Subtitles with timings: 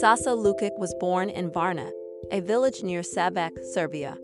[0.00, 1.90] Sasa Lukic was born in Varna,
[2.30, 4.16] a village near Šabac, Serbia.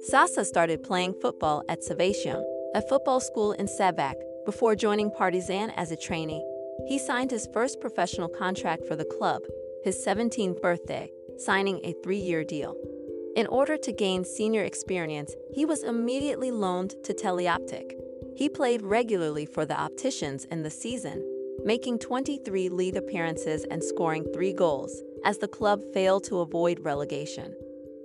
[0.00, 2.42] Sasa started playing football at Savacium,
[2.74, 4.14] a football school in Šabac,
[4.44, 6.44] before joining Partizan as a trainee.
[6.88, 9.42] He signed his first professional contract for the club,
[9.84, 12.76] his 17th birthday, signing a three year deal.
[13.36, 17.92] In order to gain senior experience, he was immediately loaned to Teleoptik.
[18.36, 21.22] He played regularly for the opticians in the season,
[21.64, 27.54] making 23 league appearances and scoring three goals, as the club failed to avoid relegation.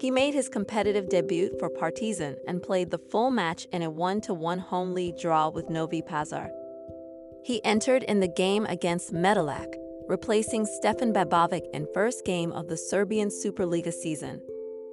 [0.00, 4.58] He made his competitive debut for Partizan and played the full match in a 1-1
[4.58, 6.50] home league draw with Novi Pazar.
[7.44, 9.74] He entered in the game against Metalac,
[10.08, 14.40] replacing Stefan Babovic in first game of the Serbian Superliga season.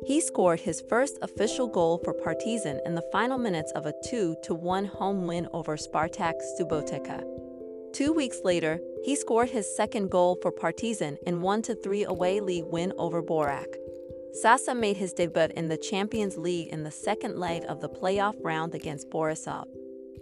[0.06, 4.88] He scored his first official goal for Partizan in the final minutes of a 2-1
[4.88, 7.39] home win over Spartak Subotica.
[7.94, 12.94] Two weeks later, he scored his second goal for Partizan in 1-3 away league win
[12.98, 13.74] over Borac.
[14.34, 18.36] Sasa made his debut in the Champions League in the second leg of the playoff
[18.42, 19.66] round against Borisov.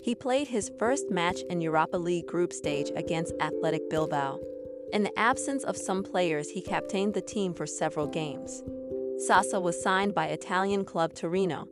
[0.02, 4.40] He played his first match in Europa League group stage against Athletic Bilbao.
[4.94, 8.64] In the absence of some players, he captained the team for several games.
[9.28, 11.68] Sasa was signed by Italian club Torino.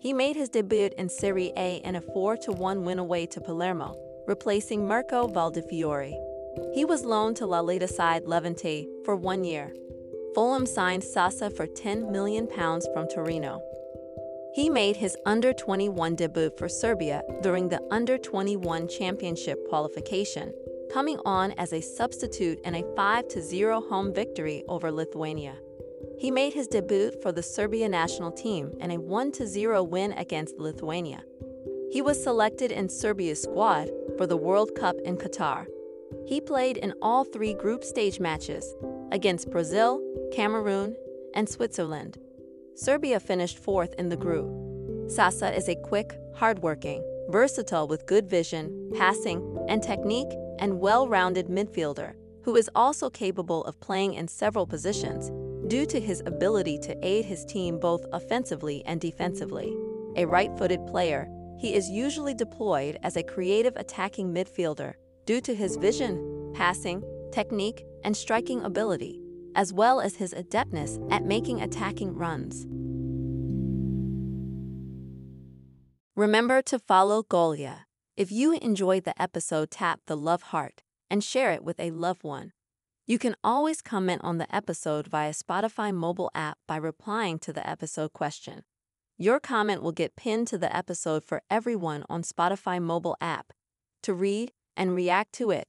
[0.00, 3.96] He made his debut in Serie A in a 4-1 win away to Palermo,
[4.28, 6.14] replacing Marco Valdifiori.
[6.74, 9.74] He was loaned to La Liga side Levante for one year.
[10.34, 13.62] Fulham signed Sasa for £10 million from Torino.
[14.54, 20.52] He made his under 21 debut for Serbia during the under 21 championship qualification,
[20.92, 25.56] coming on as a substitute in a 5 0 home victory over Lithuania.
[26.18, 30.58] He made his debut for the Serbia national team in a 1 0 win against
[30.58, 31.22] Lithuania.
[31.90, 35.66] He was selected in Serbia's squad for the World Cup in Qatar.
[36.26, 38.74] He played in all three group stage matches
[39.12, 40.00] against Brazil,
[40.32, 40.96] Cameroon,
[41.34, 42.18] and Switzerland.
[42.74, 45.10] Serbia finished fourth in the group.
[45.10, 51.48] Sasa is a quick, hardworking, versatile with good vision, passing, and technique, and well rounded
[51.48, 52.14] midfielder
[52.48, 55.30] who is also capable of playing in several positions
[55.68, 59.76] due to his ability to aid his team both offensively and defensively.
[60.16, 64.94] A right footed player, he is usually deployed as a creative attacking midfielder
[65.26, 67.02] due to his vision, passing,
[67.32, 69.20] technique, and striking ability,
[69.54, 72.66] as well as his adeptness at making attacking runs.
[76.16, 77.84] Remember to follow Golia.
[78.16, 82.24] If you enjoyed the episode, tap the love heart and share it with a loved
[82.24, 82.52] one.
[83.06, 87.68] You can always comment on the episode via Spotify mobile app by replying to the
[87.68, 88.64] episode question.
[89.20, 93.52] Your comment will get pinned to the episode for everyone on Spotify mobile app
[94.04, 95.66] to read and react to it